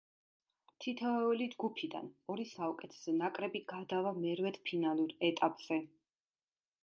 [0.83, 5.81] თითოეული ჯგუფიდან ორი საუკეთესო ნაკრები გადავა მერვედფინალურ ეტაპზე.